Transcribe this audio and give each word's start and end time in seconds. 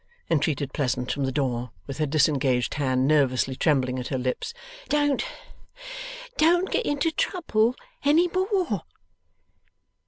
entreated 0.31 0.73
Pleasant, 0.73 1.11
from 1.11 1.25
the 1.25 1.31
door, 1.31 1.69
with 1.85 1.99
her 1.99 2.07
disengaged 2.07 2.73
hand 2.73 3.07
nervously 3.07 3.55
trembling 3.55 3.99
at 3.99 4.07
her 4.07 4.17
lips; 4.17 4.51
'don't! 4.89 5.23
Don't 6.37 6.71
get 6.71 6.87
into 6.87 7.11
trouble 7.11 7.75
any 8.03 8.27
more! 8.29 8.81